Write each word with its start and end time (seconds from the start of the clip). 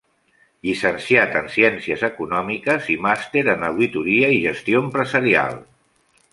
Llicenciat 0.67 1.37
en 1.41 1.49
ciències 1.57 2.07
econòmiques 2.09 2.89
i 2.95 2.97
màster 3.09 3.45
en 3.55 3.69
auditoria 3.71 4.33
i 4.39 4.43
gestió 4.49 4.85
empresarial. 4.89 5.65